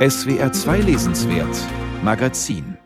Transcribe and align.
SWR 0.00 0.50
2 0.50 0.78
Lesenswert 0.78 1.54
Magazin 2.02 2.78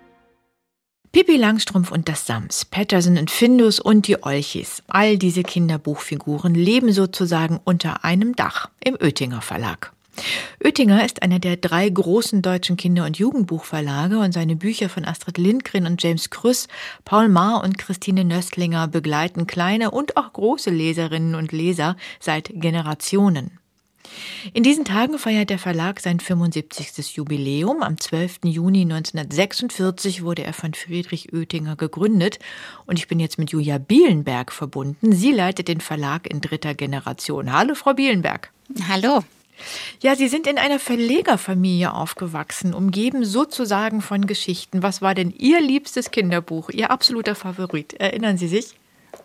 Pippi 1.13 1.37
Langstrumpf 1.37 1.93
und 1.93 2.09
das 2.09 2.27
Sams, 2.27 2.65
Patterson 2.65 3.17
und 3.19 3.31
Findus 3.31 3.79
und 3.79 4.09
die 4.09 4.21
Olchis. 4.25 4.83
All 4.89 5.17
diese 5.17 5.45
Kinderbuchfiguren 5.45 6.57
leben 6.57 6.93
sozusagen 6.93 7.61
unter 7.63 8.05
einem 8.05 8.35
Dach 8.35 8.69
im 8.85 8.97
Oettinger 8.97 9.43
Verlag. 9.43 9.93
Oettinger 10.65 11.05
ist 11.05 11.23
einer 11.23 11.39
der 11.39 11.57
drei 11.57 11.89
großen 11.89 12.43
deutschen 12.43 12.77
Kinder- 12.77 13.05
und 13.05 13.17
Jugendbuchverlage 13.17 14.19
und 14.19 14.33
seine 14.35 14.57
Bücher 14.57 14.89
von 14.89 15.05
Astrid 15.05 15.39
Lindgren 15.39 15.87
und 15.87 16.03
James 16.03 16.31
Krüss, 16.31 16.67
Paul 17.05 17.29
Maar 17.29 17.63
und 17.63 17.79
Christine 17.79 18.25
Nöstlinger 18.25 18.89
begleiten 18.89 19.47
kleine 19.47 19.93
und 19.93 20.17
auch 20.17 20.33
große 20.33 20.71
Leserinnen 20.71 21.37
und 21.37 21.53
Leser 21.53 21.97
seit 22.19 22.51
Generationen. 22.55 23.61
In 24.53 24.63
diesen 24.63 24.85
Tagen 24.85 25.19
feiert 25.19 25.51
der 25.51 25.59
Verlag 25.59 26.01
sein 26.01 26.21
75. 26.21 27.17
Jubiläum. 27.17 27.83
Am 27.83 27.99
12. 27.99 28.41
Juni 28.45 28.83
1946 28.83 30.23
wurde 30.23 30.45
er 30.45 30.53
von 30.53 30.75
Friedrich 30.75 31.33
Oettinger 31.33 31.77
gegründet. 31.77 32.39
Und 32.87 32.99
ich 32.99 33.09
bin 33.09 33.21
jetzt 33.21 33.39
mit 33.39 33.51
Julia 33.51 33.79
Bielenberg 33.79 34.53
verbunden. 34.53 35.13
Sie 35.13 35.33
leitet 35.33 35.69
den 35.69 35.81
Verlag 35.81 36.31
in 36.31 36.41
dritter 36.41 36.75
Generation. 36.75 37.53
Hallo, 37.53 37.75
Frau 37.75 37.95
Bielenberg. 37.95 38.53
Hallo. 38.89 39.23
Ja, 40.03 40.17
Sie 40.17 40.29
sind 40.29 40.47
in 40.47 40.59
einer 40.59 40.79
Verlegerfamilie 40.79 41.93
aufgewachsen, 41.93 42.75
umgeben 42.75 43.25
sozusagen 43.25 44.03
von 44.03 44.27
Geschichten. 44.27 44.83
Was 44.83 45.01
war 45.01 45.15
denn 45.15 45.33
Ihr 45.37 45.61
liebstes 45.61 46.11
Kinderbuch, 46.11 46.71
Ihr 46.71 46.91
absoluter 46.91 47.35
Favorit? 47.35 47.95
Erinnern 47.95 48.37
Sie 48.37 48.49
sich? 48.49 48.75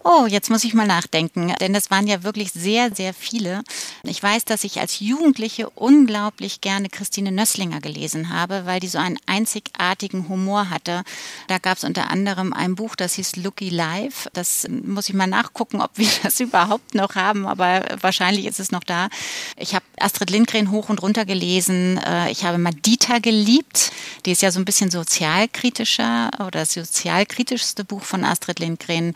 Oh, 0.04 0.26
jetzt 0.28 0.50
muss 0.50 0.64
ich 0.64 0.74
mal 0.74 0.88
nachdenken, 0.88 1.54
denn 1.60 1.76
es 1.76 1.92
waren 1.92 2.08
ja 2.08 2.24
wirklich 2.24 2.52
sehr, 2.52 2.96
sehr 2.96 3.14
viele. 3.14 3.64
Ich 4.04 4.22
weiß, 4.22 4.46
dass 4.46 4.64
ich 4.64 4.80
als 4.80 5.00
Jugendliche 5.00 5.70
unglaublich 5.70 6.62
gerne 6.62 6.90
Christine 6.90 7.32
Nösslinger 7.32 7.82
gelesen 7.82 8.34
habe, 8.34 8.66
weil 8.66 8.80
die 8.80 8.88
so 8.88 8.98
einen 8.98 9.20
einzigartigen 9.26 10.30
Humor 10.30 10.70
hatte. 10.70 11.04
Da 11.48 11.58
gab 11.58 11.78
es 11.78 11.84
unter 11.84 12.10
anderem 12.10 12.54
ein 12.54 12.76
Buch, 12.76 12.96
das 12.96 13.16
hieß 13.16 13.36
Looky 13.38 13.70
Live. 13.70 14.30
Das 14.34 14.68
muss 14.70 15.10
ich 15.10 15.16
mal 15.16 15.28
nachgucken, 15.28 15.82
ob 15.82 15.92
wir 15.96 16.10
das 16.24 16.40
überhaupt 16.40 16.96
noch 16.96 17.16
haben, 17.16 17.46
aber 17.46 17.84
wahrscheinlich 18.02 18.46
ist 18.46 18.60
es 18.60 18.72
noch 18.72 18.84
da. 18.84 19.10
Ich 19.58 19.76
habe 19.76 19.86
Astrid 20.00 20.30
Lindgren 20.30 20.72
hoch 20.72 20.90
und 20.90 21.02
runter 21.02 21.26
gelesen. 21.26 21.98
Äh, 21.98 22.32
ich 22.32 22.46
habe 22.46 22.58
Madita 22.58 23.20
geliebt. 23.20 23.92
Die 24.26 24.32
ist 24.32 24.42
ja 24.42 24.52
so 24.52 24.60
ein 24.60 24.66
bisschen 24.66 24.92
sozialkritischer 24.92 26.32
oder 26.40 26.60
das 26.62 26.74
sozialkritischste 26.74 27.84
Buch 27.84 28.04
von 28.04 28.24
Astrid 28.24 28.60
Lindgren. 28.60 29.14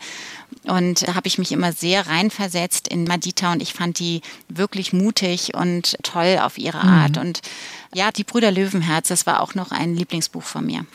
Und 0.66 1.06
da 1.06 1.14
habe 1.14 1.28
ich 1.28 1.38
mich 1.38 1.52
immer 1.52 1.72
sehr 1.72 2.06
reinversetzt 2.06 2.88
in 2.88 3.04
Madita 3.04 3.52
und 3.52 3.62
ich 3.62 3.74
fand 3.74 3.98
die 3.98 4.22
wirklich 4.48 4.92
mutig 4.92 5.54
und 5.54 5.96
toll 6.02 6.38
auf 6.40 6.58
ihre 6.58 6.80
Art. 6.80 7.16
Mhm. 7.16 7.22
Und 7.22 7.42
ja, 7.94 8.10
die 8.10 8.24
Brüder 8.24 8.50
Löwenherz, 8.50 9.08
das 9.08 9.26
war 9.26 9.40
auch 9.40 9.54
noch 9.54 9.72
ein 9.72 9.94
Lieblingsbuch 9.94 10.42
von 10.42 10.66
mir. 10.66 10.86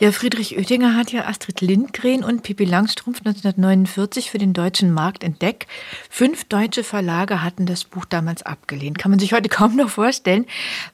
Ja, 0.00 0.10
Friedrich 0.10 0.56
Oettinger 0.58 0.96
hat 0.96 1.12
ja 1.12 1.26
Astrid 1.26 1.60
Lindgren 1.60 2.24
und 2.24 2.42
Pippi 2.42 2.64
Langstrumpf 2.64 3.18
1949 3.18 4.30
für 4.30 4.38
den 4.38 4.52
deutschen 4.52 4.92
Markt 4.92 5.22
entdeckt. 5.22 5.68
Fünf 6.10 6.44
deutsche 6.44 6.82
Verlage 6.82 7.42
hatten 7.42 7.66
das 7.66 7.84
Buch 7.84 8.04
damals 8.04 8.42
abgelehnt. 8.42 8.98
Kann 8.98 9.10
man 9.10 9.20
sich 9.20 9.32
heute 9.32 9.48
kaum 9.50 9.76
noch 9.76 9.90
vorstellen. 9.90 10.46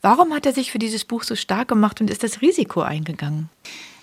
Warum 0.03 0.35
hat 0.35 0.45
er 0.45 0.53
sich 0.53 0.71
für 0.71 0.79
dieses 0.79 1.05
Buch 1.05 1.23
so 1.23 1.35
stark 1.35 1.69
gemacht 1.69 2.01
und 2.01 2.11
ist 2.11 2.23
das 2.23 2.43
Risiko 2.43 2.83
eingegangen? 2.83 3.49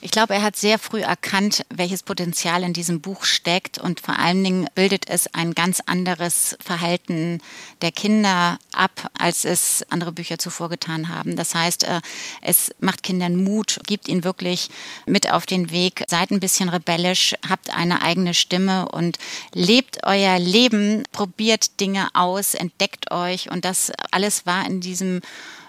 Ich 0.02 0.12
glaube, 0.12 0.36
er 0.36 0.44
hat 0.44 0.56
sehr 0.56 0.78
früh 0.78 1.02
erkannt, 1.02 1.66
welches 1.70 2.04
Potenzial 2.04 2.64
in 2.64 2.74
diesem 2.74 3.02
Buch 3.02 3.24
steckt 3.24 3.80
und 3.80 4.02
vor 4.02 4.20
allen 4.20 4.44
Dingen 4.44 4.68
bildet 4.76 5.10
es 5.10 5.34
ein 5.34 5.54
ganz 5.56 5.82
anderes 5.86 6.58
Verhalten 6.64 7.42
der 7.82 7.92
Kinder 7.92 8.60
ab, 8.74 9.10
als 9.18 9.46
es 9.46 9.84
andere 9.90 10.12
Bücher 10.12 10.38
zuvor 10.38 10.70
getan 10.70 11.10
haben. 11.10 11.36
Das 11.36 11.56
heißt, 11.56 11.86
äh, 11.86 12.02
es 12.42 12.72
macht 12.80 13.04
Kindern 13.04 13.44
Mut, 13.44 13.80
gibt 13.88 14.08
ihnen 14.08 14.24
wirklich 14.24 14.70
mit 15.06 15.32
auf 15.32 15.46
den 15.46 15.72
Weg, 15.72 16.04
seid 16.08 16.30
ein 16.30 16.40
bisschen 16.40 16.70
rebellisch, 16.70 17.34
habt 17.48 17.70
eine 17.76 18.02
eigene 18.02 18.34
Stimme 18.34 18.90
und 18.90 19.18
lebt 19.54 20.04
euer 20.04 20.38
Leben, 20.40 21.04
probiert 21.14 21.80
Dinge 21.80 22.10
aus, 22.14 22.54
entdeckt 22.54 23.12
euch. 23.12 23.50
Und 23.50 23.66
das 23.66 23.92
alles 24.12 24.46
war 24.46 24.66
in 24.68 24.82
diesem 24.82 25.22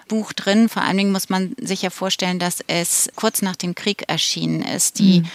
Buch 0.08 0.32
drin. 0.32 0.68
Vor 0.68 0.82
allen 0.82 0.96
Dingen 0.96 1.12
muss 1.12 1.28
man 1.28 1.54
sich 1.60 1.82
ja 1.82 1.90
vorstellen, 1.90 2.38
dass 2.38 2.58
es 2.66 3.10
kurz 3.16 3.42
nach 3.42 3.56
dem 3.56 3.74
Krieg 3.74 4.04
erschienen 4.08 4.62
ist. 4.62 4.98
Die 4.98 5.20
mhm. 5.20 5.26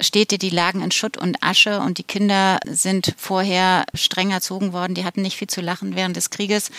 Städte, 0.00 0.38
die 0.38 0.50
lagen 0.50 0.82
in 0.82 0.90
Schutt 0.90 1.16
und 1.16 1.42
Asche 1.42 1.80
und 1.80 1.98
die 1.98 2.02
Kinder 2.02 2.58
sind 2.66 3.14
vorher 3.16 3.84
streng 3.94 4.30
erzogen 4.32 4.72
worden. 4.72 4.94
Die 4.94 5.04
hatten 5.04 5.22
nicht 5.22 5.36
viel 5.36 5.48
zu 5.48 5.60
lachen 5.60 5.94
während 5.94 6.16
des 6.16 6.30
Krieges. 6.30 6.70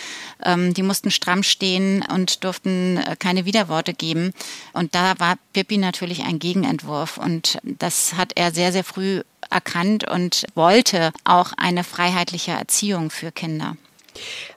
Ähm, 0.44 0.74
die 0.74 0.82
mussten 0.82 1.10
stramm 1.10 1.42
stehen 1.42 2.04
und 2.12 2.44
durften 2.44 2.98
äh, 2.98 3.16
keine 3.18 3.46
Widerworte 3.46 3.94
geben. 3.94 4.32
Und 4.72 4.94
da 4.94 5.18
war 5.18 5.38
Pippi 5.52 5.78
natürlich 5.78 6.24
ein 6.24 6.38
Gegenentwurf. 6.38 7.16
Und 7.16 7.58
das 7.62 8.14
hat 8.14 8.32
er 8.34 8.52
sehr, 8.52 8.72
sehr 8.72 8.84
früh 8.84 9.22
erkannt 9.50 10.08
und 10.08 10.44
wollte 10.54 11.12
auch 11.24 11.52
eine 11.56 11.84
freiheitliche 11.84 12.52
Erziehung 12.52 13.10
für 13.10 13.32
Kinder. 13.32 13.76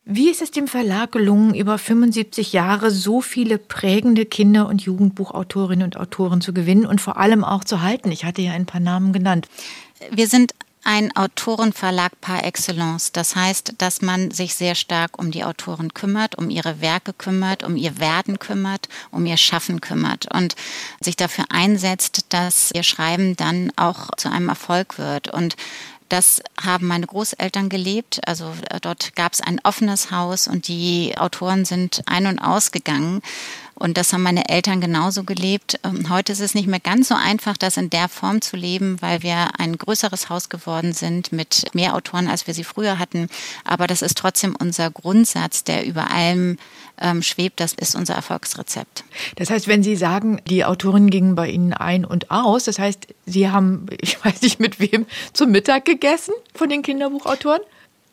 Wie 0.06 0.30
ist 0.30 0.42
es 0.42 0.52
dem 0.52 0.68
Verlag 0.68 1.12
gelungen, 1.12 1.54
über 1.54 1.78
75 1.78 2.54
Jahre 2.54 2.92
so 2.92 3.22
viele 3.22 3.58
prägende 3.58 4.26
Kinder- 4.26 4.68
und 4.68 4.82
Jugendbuchautorinnen 4.82 5.84
und 5.84 5.98
Autoren 5.98 6.42
zu 6.42 6.54
gewinnen 6.54 6.86
und 6.86 7.02
vor 7.02 7.18
allem 7.18 7.44
auch 7.44 7.64
zu 7.64 7.82
halten? 7.82 8.12
Ich 8.12 8.26
hatte 8.26 8.42
ja 8.42 8.54
ein 8.54 8.66
paar 8.66 8.82
Namen 8.82 9.14
genannt. 9.14 9.48
Wir 10.12 10.28
sind 10.28 10.54
ein 10.84 11.16
Autorenverlag 11.16 12.20
par 12.22 12.44
excellence. 12.46 13.12
Das 13.12 13.36
heißt, 13.36 13.76
dass 13.78 14.02
man 14.02 14.32
sich 14.32 14.56
sehr 14.56 14.76
stark 14.76 15.20
um 15.20 15.32
die 15.32 15.44
Autoren 15.44 15.94
kümmert, 15.94 16.38
um 16.38 16.50
ihre 16.50 16.82
Werke 16.82 17.14
kümmert, 17.14 17.64
um 17.64 17.76
ihr 17.76 18.00
Werden 18.00 18.40
kümmert, 18.40 18.88
um 19.12 19.26
ihr 19.26 19.38
Schaffen 19.38 19.82
kümmert 19.82 20.34
und 20.34 20.56
sich 21.02 21.16
dafür 21.16 21.46
einsetzt, 21.50 22.28
dass 22.30 22.72
ihr 22.74 22.84
Schreiben 22.84 23.36
dann 23.36 23.72
auch 23.76 24.10
zu 24.16 24.32
einem 24.32 24.50
Erfolg 24.50 24.98
wird. 24.98 25.32
Und 25.34 25.56
das 26.10 26.42
haben 26.62 26.88
meine 26.88 27.06
Großeltern 27.06 27.70
gelebt. 27.70 28.20
Also 28.28 28.54
äh, 28.70 28.80
dort 28.82 29.16
gab 29.16 29.34
es 29.34 29.42
ein 29.42 29.60
offenes 29.64 30.12
Haus 30.12 30.48
und 30.48 30.68
die 30.68 31.16
Autoren 31.18 31.66
sind 31.66 32.02
ein- 32.08 32.28
und 32.28 32.40
ausgegangen. 32.40 33.22
Und 33.80 33.98
das 33.98 34.12
haben 34.12 34.24
meine 34.24 34.50
Eltern 34.50 34.82
genauso 34.82 35.24
gelebt. 35.24 35.80
Ähm, 35.84 36.10
heute 36.10 36.34
ist 36.34 36.42
es 36.42 36.54
nicht 36.54 36.68
mehr 36.68 36.82
ganz 36.82 37.08
so 37.08 37.16
einfach, 37.16 37.58
das 37.58 37.78
in 37.78 37.90
der 37.90 38.10
Form 38.10 38.42
zu 38.42 38.58
leben, 38.58 39.02
weil 39.02 39.24
wir 39.24 39.58
ein 39.58 39.78
größeres 39.78 40.30
Haus 40.30 40.50
geworden 40.50 40.94
sind 40.94 41.32
mit 41.32 41.74
mehr 41.74 41.96
Autoren, 41.96 42.28
als 42.28 42.46
wir 42.46 42.54
sie 42.54 42.66
früher 42.66 43.00
hatten. 43.00 43.30
Aber 43.64 43.88
das 43.88 44.02
ist 44.02 44.18
trotzdem 44.18 44.56
unser 44.60 44.92
Grundsatz, 44.92 45.64
der 45.64 45.86
über 45.86 46.12
allem 46.12 46.58
ähm, 47.02 47.24
schwebt. 47.24 47.62
Das 47.62 47.74
ist 47.74 47.96
unser 47.96 48.16
Erfolgsrezept. 48.16 49.06
Das 49.38 49.50
heißt, 49.50 49.68
wenn 49.70 49.82
Sie 49.82 49.96
sagen, 49.96 50.42
die 50.50 50.66
Autorinnen 50.66 51.10
gingen 51.10 51.36
bei 51.36 51.50
Ihnen 51.50 51.74
ein 51.74 52.04
und 52.04 52.30
aus, 52.32 52.66
das 52.66 52.80
heißt, 52.80 53.08
Sie 53.26 53.50
haben, 53.50 53.86
ich 54.02 54.24
weiß 54.24 54.42
nicht 54.42 54.60
mit 54.60 54.80
wem, 54.80 55.06
zum 55.32 55.52
Mittag 55.52 55.86
gegessen 55.86 56.34
von 56.54 56.70
den 56.70 56.82
Kinderbuchautoren? 56.82 57.62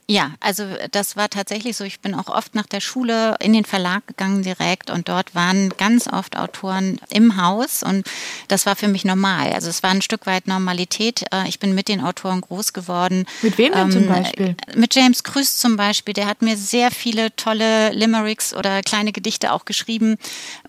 Ja, 0.08 0.34
also 0.38 0.64
das 0.92 1.16
war 1.16 1.28
tatsächlich 1.28 1.76
so. 1.76 1.82
Ich 1.82 1.98
bin 1.98 2.14
auch 2.14 2.28
oft 2.28 2.54
nach 2.54 2.66
der 2.66 2.80
Schule 2.80 3.34
in 3.40 3.52
den 3.52 3.64
Verlag 3.64 4.06
gegangen 4.06 4.44
direkt 4.44 4.88
und 4.88 5.08
dort 5.08 5.34
waren 5.34 5.70
ganz 5.70 6.06
oft 6.06 6.36
Autoren 6.36 7.00
im 7.10 7.42
Haus 7.42 7.82
und 7.82 8.06
das 8.46 8.66
war 8.66 8.76
für 8.76 8.86
mich 8.86 9.04
normal. 9.04 9.52
Also 9.52 9.68
es 9.68 9.82
war 9.82 9.90
ein 9.90 10.02
Stück 10.02 10.26
weit 10.26 10.46
Normalität. 10.46 11.24
Äh, 11.32 11.48
ich 11.48 11.58
bin 11.58 11.74
mit 11.74 11.88
den 11.88 12.00
Autoren 12.00 12.40
groß 12.40 12.72
geworden. 12.72 13.26
Mit 13.42 13.58
wem 13.58 13.72
denn 13.72 13.82
ähm, 13.82 13.90
zum 13.90 14.06
Beispiel? 14.06 14.56
Mit 14.76 14.94
James 14.94 15.24
Krüß 15.24 15.58
zum 15.58 15.76
Beispiel. 15.76 16.14
Der 16.14 16.26
hat 16.26 16.40
mir 16.40 16.56
sehr 16.56 16.92
viele 16.92 17.34
tolle 17.34 17.90
Limericks 17.90 18.54
oder 18.54 18.82
kleine 18.82 19.10
Gedichte 19.10 19.52
auch 19.52 19.64
geschrieben 19.64 20.18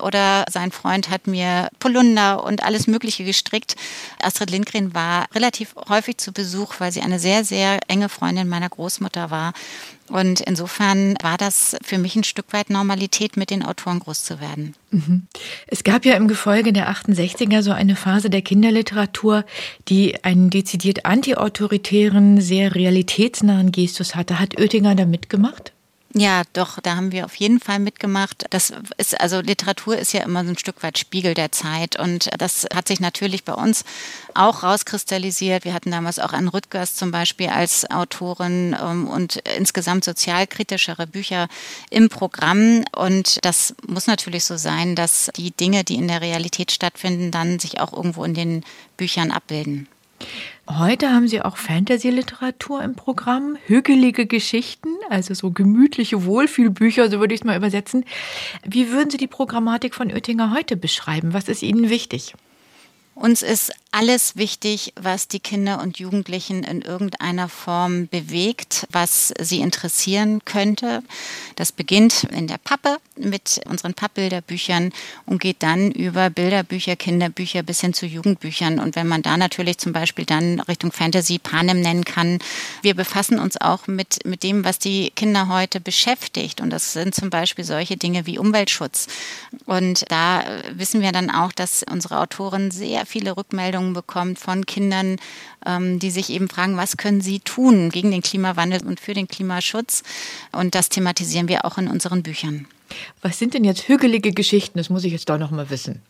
oder 0.00 0.46
sein 0.50 0.72
Freund 0.72 1.10
hat 1.10 1.28
mir 1.28 1.68
Polunder 1.78 2.42
und 2.42 2.64
alles 2.64 2.88
Mögliche 2.88 3.22
gestrickt. 3.22 3.76
Astrid 4.20 4.50
Lindgren 4.50 4.94
war 4.94 5.26
relativ 5.32 5.76
häufig 5.88 6.18
zu 6.18 6.32
Besuch, 6.32 6.74
weil 6.78 6.90
sie 6.90 7.02
eine 7.02 7.20
sehr, 7.20 7.44
sehr 7.44 7.78
enge 7.86 8.08
Freundin 8.08 8.48
meiner 8.48 8.68
Großmutter 8.68 9.27
war. 9.30 9.52
Und 10.08 10.40
insofern 10.40 11.16
war 11.22 11.36
das 11.36 11.76
für 11.82 11.98
mich 11.98 12.16
ein 12.16 12.24
Stück 12.24 12.46
weit 12.52 12.70
Normalität, 12.70 13.36
mit 13.36 13.50
den 13.50 13.62
Autoren 13.62 14.00
groß 14.00 14.24
zu 14.24 14.40
werden. 14.40 14.74
Mhm. 14.90 15.26
Es 15.66 15.84
gab 15.84 16.04
ja 16.04 16.14
im 16.14 16.28
Gefolge 16.28 16.72
der 16.72 16.90
68er 16.90 17.62
so 17.62 17.72
eine 17.72 17.94
Phase 17.94 18.30
der 18.30 18.42
Kinderliteratur, 18.42 19.44
die 19.88 20.24
einen 20.24 20.50
dezidiert 20.50 21.04
antiautoritären, 21.04 22.40
sehr 22.40 22.74
realitätsnahen 22.74 23.70
Gestus 23.72 24.14
hatte. 24.14 24.40
Hat 24.40 24.58
Oettinger 24.58 24.94
da 24.94 25.04
mitgemacht? 25.04 25.72
Ja, 26.14 26.42
doch, 26.54 26.80
da 26.80 26.96
haben 26.96 27.12
wir 27.12 27.26
auf 27.26 27.34
jeden 27.34 27.60
Fall 27.60 27.78
mitgemacht. 27.78 28.46
Das 28.48 28.72
ist, 28.96 29.20
also 29.20 29.40
Literatur 29.40 29.98
ist 29.98 30.14
ja 30.14 30.22
immer 30.22 30.42
so 30.42 30.50
ein 30.50 30.58
Stück 30.58 30.82
weit 30.82 30.96
Spiegel 30.96 31.34
der 31.34 31.52
Zeit 31.52 31.98
und 31.98 32.30
das 32.38 32.66
hat 32.74 32.88
sich 32.88 32.98
natürlich 32.98 33.44
bei 33.44 33.52
uns 33.52 33.84
auch 34.32 34.62
rauskristallisiert. 34.62 35.66
Wir 35.66 35.74
hatten 35.74 35.90
damals 35.90 36.18
auch 36.18 36.32
Anne 36.32 36.52
Rüttgers 36.52 36.94
zum 36.94 37.10
Beispiel 37.10 37.48
als 37.48 37.90
Autorin 37.90 38.74
ähm, 38.80 39.06
und 39.06 39.36
insgesamt 39.58 40.02
sozialkritischere 40.02 41.06
Bücher 41.06 41.46
im 41.90 42.08
Programm 42.08 42.84
und 42.96 43.38
das 43.44 43.74
muss 43.86 44.06
natürlich 44.06 44.44
so 44.44 44.56
sein, 44.56 44.94
dass 44.96 45.30
die 45.36 45.50
Dinge, 45.50 45.84
die 45.84 45.96
in 45.96 46.08
der 46.08 46.22
Realität 46.22 46.72
stattfinden, 46.72 47.30
dann 47.30 47.58
sich 47.58 47.80
auch 47.80 47.92
irgendwo 47.92 48.24
in 48.24 48.32
den 48.32 48.64
Büchern 48.96 49.30
abbilden. 49.30 49.88
Heute 50.68 51.10
haben 51.10 51.28
Sie 51.28 51.40
auch 51.40 51.56
Fantasy-Literatur 51.56 52.82
im 52.82 52.94
Programm, 52.94 53.56
hügelige 53.66 54.26
Geschichten, 54.26 54.90
also 55.08 55.32
so 55.32 55.50
gemütliche 55.50 56.24
Wohlfühlbücher, 56.24 57.10
so 57.10 57.20
würde 57.20 57.34
ich 57.34 57.40
es 57.40 57.44
mal 57.44 57.56
übersetzen. 57.56 58.04
Wie 58.64 58.90
würden 58.90 59.10
Sie 59.10 59.16
die 59.16 59.26
Programmatik 59.26 59.94
von 59.94 60.10
Oettinger 60.10 60.52
heute 60.54 60.76
beschreiben? 60.76 61.32
Was 61.32 61.48
ist 61.48 61.62
Ihnen 61.62 61.88
wichtig? 61.88 62.34
Uns 63.14 63.42
ist 63.42 63.72
alles 63.90 64.36
wichtig, 64.36 64.92
was 65.00 65.28
die 65.28 65.40
Kinder 65.40 65.80
und 65.80 65.98
Jugendlichen 65.98 66.62
in 66.62 66.82
irgendeiner 66.82 67.48
Form 67.48 68.06
bewegt, 68.08 68.86
was 68.90 69.32
sie 69.40 69.60
interessieren 69.60 70.44
könnte. 70.44 71.02
Das 71.56 71.72
beginnt 71.72 72.24
in 72.24 72.46
der 72.48 72.58
Pappe 72.58 72.98
mit 73.16 73.62
unseren 73.66 73.94
Pappbilderbüchern 73.94 74.92
und 75.24 75.40
geht 75.40 75.62
dann 75.62 75.90
über 75.90 76.28
Bilderbücher, 76.28 76.96
Kinderbücher 76.96 77.62
bis 77.62 77.80
hin 77.80 77.94
zu 77.94 78.04
Jugendbüchern. 78.04 78.78
Und 78.78 78.94
wenn 78.94 79.08
man 79.08 79.22
da 79.22 79.38
natürlich 79.38 79.78
zum 79.78 79.94
Beispiel 79.94 80.26
dann 80.26 80.60
Richtung 80.60 80.92
Fantasy 80.92 81.38
Panem 81.38 81.80
nennen 81.80 82.04
kann, 82.04 82.40
wir 82.82 82.94
befassen 82.94 83.38
uns 83.38 83.58
auch 83.58 83.86
mit, 83.86 84.24
mit 84.26 84.42
dem, 84.42 84.64
was 84.64 84.78
die 84.78 85.10
Kinder 85.16 85.48
heute 85.48 85.80
beschäftigt. 85.80 86.60
Und 86.60 86.70
das 86.70 86.92
sind 86.92 87.14
zum 87.14 87.30
Beispiel 87.30 87.64
solche 87.64 87.96
Dinge 87.96 88.26
wie 88.26 88.38
Umweltschutz. 88.38 89.06
Und 89.64 90.04
da 90.10 90.44
wissen 90.72 91.00
wir 91.00 91.12
dann 91.12 91.30
auch, 91.30 91.52
dass 91.52 91.84
unsere 91.90 92.20
Autoren 92.20 92.70
sehr 92.70 93.06
viele 93.06 93.36
Rückmeldungen 93.36 93.77
bekommt 93.94 94.38
von 94.38 94.66
Kindern, 94.66 95.16
ähm, 95.66 95.98
die 95.98 96.10
sich 96.10 96.30
eben 96.30 96.48
fragen, 96.48 96.76
was 96.76 96.96
können 96.96 97.20
sie 97.20 97.40
tun 97.40 97.90
gegen 97.90 98.10
den 98.10 98.22
Klimawandel 98.22 98.86
und 98.86 99.00
für 99.00 99.14
den 99.14 99.28
Klimaschutz. 99.28 100.02
Und 100.52 100.74
das 100.74 100.88
thematisieren 100.88 101.48
wir 101.48 101.64
auch 101.64 101.78
in 101.78 101.88
unseren 101.88 102.22
Büchern. 102.22 102.66
Was 103.22 103.38
sind 103.38 103.54
denn 103.54 103.64
jetzt 103.64 103.88
hügelige 103.88 104.32
Geschichten? 104.32 104.78
Das 104.78 104.90
muss 104.90 105.04
ich 105.04 105.12
jetzt 105.12 105.28
doch 105.28 105.38
noch 105.38 105.50
mal 105.50 105.70
wissen. 105.70 106.02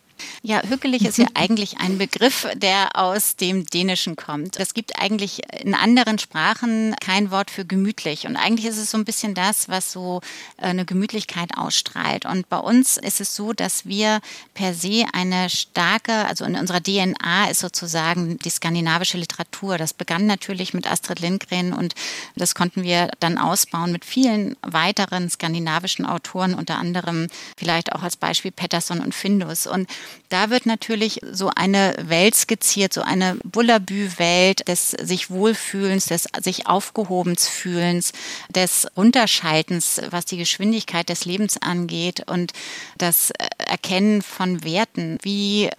Ja, 0.42 0.62
hügelig 0.62 1.04
ist 1.04 1.18
ja 1.18 1.26
eigentlich 1.34 1.78
ein 1.78 1.98
Begriff, 1.98 2.46
der 2.54 2.90
aus 2.94 3.36
dem 3.36 3.66
Dänischen 3.66 4.16
kommt. 4.16 4.58
Es 4.58 4.74
gibt 4.74 4.98
eigentlich 5.00 5.42
in 5.60 5.74
anderen 5.74 6.18
Sprachen 6.18 6.94
kein 7.00 7.30
Wort 7.30 7.50
für 7.50 7.64
gemütlich. 7.64 8.26
Und 8.26 8.36
eigentlich 8.36 8.66
ist 8.66 8.78
es 8.78 8.90
so 8.90 8.98
ein 8.98 9.04
bisschen 9.04 9.34
das, 9.34 9.68
was 9.68 9.92
so 9.92 10.20
äh, 10.56 10.66
eine 10.66 10.84
Gemütlichkeit 10.84 11.56
ausstrahlt. 11.56 12.24
Und 12.24 12.48
bei 12.48 12.58
uns 12.58 12.96
ist 12.96 13.20
es 13.20 13.34
so, 13.34 13.52
dass 13.52 13.86
wir 13.86 14.20
per 14.54 14.74
se 14.74 15.04
eine 15.12 15.50
starke, 15.50 16.26
also 16.26 16.44
in 16.44 16.56
unserer 16.56 16.82
DNA 16.82 17.50
ist 17.50 17.60
sozusagen 17.60 18.38
die 18.38 18.50
skandinavische 18.50 19.18
Literatur. 19.18 19.78
Das 19.78 19.92
begann 19.92 20.26
natürlich 20.26 20.74
mit 20.74 20.90
Astrid 20.90 21.20
Lindgren 21.20 21.72
und 21.72 21.94
das 22.36 22.54
konnten 22.54 22.82
wir 22.82 23.10
dann 23.20 23.38
ausbauen 23.38 23.92
mit 23.92 24.04
vielen 24.04 24.56
weiteren 24.62 25.28
skandinavischen 25.28 26.06
Autoren, 26.06 26.54
unter 26.54 26.78
anderem 26.78 27.28
vielleicht 27.56 27.92
auch 27.92 28.02
als 28.02 28.16
Beispiel 28.16 28.50
Pettersson 28.50 29.00
und 29.00 29.14
Findus. 29.14 29.66
Und 29.66 29.88
da 30.28 30.50
wird 30.50 30.66
natürlich 30.66 31.20
so 31.30 31.50
eine 31.54 31.94
Welt 32.02 32.34
skizziert, 32.34 32.92
so 32.92 33.00
eine 33.02 33.36
Bullabü-Welt 33.44 34.68
des 34.68 34.90
sich 34.90 35.30
Wohlfühlens, 35.30 36.06
des 36.06 36.26
sich 36.42 36.66
aufgehobens 36.66 37.48
Fühlens, 37.48 38.12
des 38.50 38.86
Unterschaltens, 38.94 40.00
was 40.10 40.26
die 40.26 40.36
Geschwindigkeit 40.36 41.08
des 41.08 41.24
Lebens 41.24 41.56
angeht 41.60 42.24
und 42.28 42.52
das 42.98 43.32
Erkennen 43.58 44.22
von 44.22 44.64
Werten 44.64 45.18
wie 45.22 45.70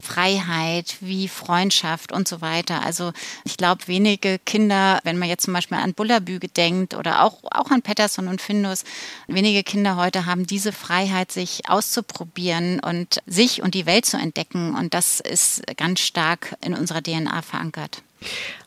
Freiheit, 0.00 0.96
wie 1.00 1.26
Freundschaft 1.26 2.12
und 2.12 2.28
so 2.28 2.40
weiter. 2.40 2.84
Also 2.84 3.12
ich 3.44 3.56
glaube, 3.56 3.88
wenige 3.88 4.38
Kinder, 4.38 5.00
wenn 5.02 5.18
man 5.18 5.28
jetzt 5.28 5.44
zum 5.44 5.54
Beispiel 5.54 5.76
an 5.76 5.92
Bullabü 5.92 6.38
denkt 6.38 6.94
oder 6.94 7.24
auch, 7.24 7.38
auch 7.50 7.70
an 7.70 7.82
Patterson 7.82 8.28
und 8.28 8.40
Findus, 8.40 8.84
wenige 9.26 9.64
Kinder 9.64 9.96
heute 9.96 10.24
haben 10.24 10.46
diese 10.46 10.72
Freiheit, 10.72 11.32
sich 11.32 11.68
auszuprobieren 11.68 12.78
und 12.78 13.18
sich 13.26 13.60
und 13.62 13.74
die 13.78 13.86
Welt 13.86 14.04
zu 14.04 14.16
entdecken. 14.16 14.74
Und 14.74 14.92
das 14.94 15.20
ist 15.20 15.62
ganz 15.76 16.00
stark 16.00 16.56
in 16.60 16.74
unserer 16.74 17.02
DNA 17.02 17.42
verankert. 17.42 18.02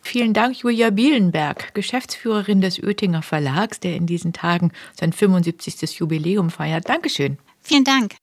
Vielen 0.02 0.34
Dank, 0.34 0.58
Julia 0.58 0.90
Bielenberg, 0.90 1.74
Geschäftsführerin 1.74 2.62
des 2.62 2.81
Oettinger 2.81 3.22
Verlags, 3.22 3.80
der 3.81 3.96
in 3.96 4.08
diesen 4.08 4.31
Tagen 4.31 4.72
sein 4.98 5.12
75. 5.12 6.00
Jubiläum 6.00 6.50
feiert. 6.50 6.88
Dankeschön. 6.88 7.38
Vielen 7.62 7.84
Dank. 7.84 8.16